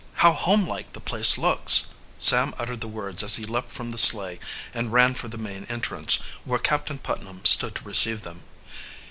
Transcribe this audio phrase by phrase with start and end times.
[0.25, 3.99] How home like the place looks!" Sam uttered the words as he leaped from the
[3.99, 4.39] sleigh
[4.73, 8.41] and ran for the main entrance, where Captain Putnam stood to receive them.